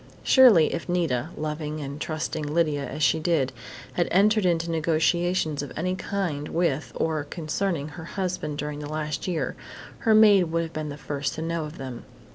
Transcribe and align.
Surely 0.23 0.73
if 0.73 0.89
Nita, 0.89 1.29
loving 1.37 1.79
and 1.79 2.01
trusting 2.01 2.41
Lydia 2.43 2.83
as 2.89 3.03
she 3.03 3.19
did, 3.19 3.53
had 3.93 4.07
entered 4.09 4.47
into 4.47 4.71
negotiations 4.71 5.61
of 5.61 5.71
any 5.77 5.93
kind 5.93 6.47
with 6.47 6.91
or 6.95 7.23
concerning 7.25 7.89
her 7.89 8.05
husband 8.05 8.57
during 8.57 8.79
the 8.79 8.89
last 8.89 9.27
year, 9.27 9.55
her 9.99 10.15
maid 10.15 10.45
would 10.45 10.63
have 10.63 10.73
been 10.73 10.89
the 10.89 10.97
first 10.97 11.35
to 11.35 11.43
know 11.43 11.65
of 11.65 11.77
them. 11.77 12.03